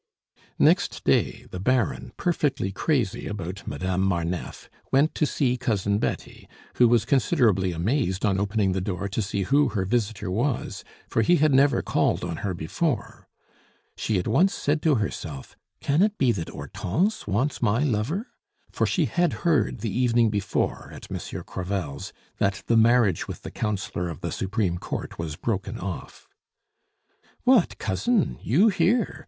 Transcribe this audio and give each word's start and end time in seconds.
Next 0.57 1.03
day 1.03 1.45
the 1.51 1.59
Baron, 1.59 2.11
perfectly 2.17 2.71
crazy 2.71 3.27
about 3.27 3.67
Madame 3.67 4.01
Marneffe, 4.01 4.67
went 4.91 5.13
to 5.13 5.27
see 5.27 5.57
Cousin 5.57 5.99
Betty, 5.99 6.49
who 6.77 6.87
was 6.87 7.05
considerably 7.05 7.71
amazed 7.71 8.25
on 8.25 8.39
opening 8.39 8.71
the 8.71 8.81
door 8.81 9.07
to 9.09 9.21
see 9.21 9.43
who 9.43 9.67
her 9.69 9.85
visitor 9.85 10.31
was, 10.31 10.83
for 11.07 11.21
he 11.21 11.35
had 11.35 11.53
never 11.53 11.83
called 11.83 12.23
on 12.23 12.37
her 12.37 12.55
before. 12.55 13.27
She 13.95 14.17
at 14.17 14.27
once 14.27 14.55
said 14.55 14.81
to 14.81 14.95
herself, 14.95 15.55
"Can 15.81 16.01
it 16.01 16.17
be 16.17 16.31
that 16.31 16.49
Hortense 16.49 17.27
wants 17.27 17.61
my 17.61 17.83
lover?" 17.83 18.31
for 18.71 18.87
she 18.87 19.05
had 19.05 19.33
heard 19.45 19.81
the 19.81 19.95
evening 19.95 20.31
before, 20.31 20.89
at 20.91 21.11
Monsieur 21.11 21.43
Crevel's, 21.43 22.11
that 22.39 22.63
the 22.65 22.75
marriage 22.75 23.27
with 23.27 23.43
the 23.43 23.51
Councillor 23.51 24.09
of 24.09 24.21
the 24.21 24.31
Supreme 24.31 24.79
Court 24.79 25.19
was 25.19 25.35
broken 25.35 25.77
off. 25.77 26.27
"What, 27.43 27.77
Cousin! 27.77 28.39
you 28.41 28.69
here? 28.69 29.19